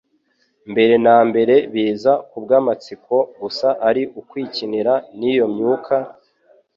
[0.71, 5.95] Mbere na mbere biza ku bw'amatsiko gusa ari ukwikinira n'iyo myuka,